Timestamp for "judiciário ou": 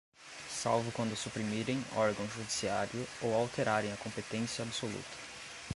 2.27-3.35